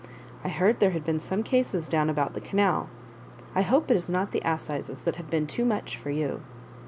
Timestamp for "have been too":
5.17-5.63